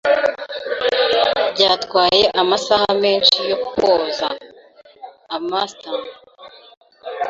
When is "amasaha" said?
2.41-2.89